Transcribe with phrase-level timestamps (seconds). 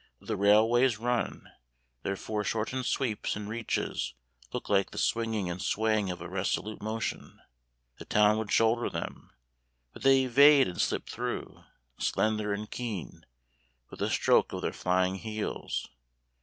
[0.19, 1.51] The railways run;
[2.01, 4.15] their foreshortened sweeps and reaches
[4.51, 7.39] look like the swinging and swaying of resolute motion.
[7.99, 9.29] The town would shoulder them,
[9.93, 11.63] but they evade and slip through,
[11.99, 13.27] slender and keen,
[13.91, 15.87] with a stroke of their flying heels.